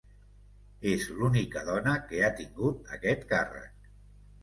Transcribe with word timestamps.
És 0.91 1.03
l'única 1.19 1.63
dona 1.69 1.95
que 2.09 2.25
ha 2.25 2.33
tingut 2.43 2.93
aquest 2.99 3.33
càrrec. 3.37 3.91